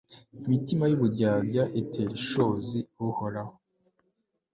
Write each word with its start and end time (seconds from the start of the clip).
imitima 0.45 0.83
y'uburyarya 0.87 1.63
itera 1.81 2.11
ishozi 2.21 2.79
uhoraho 3.07 3.53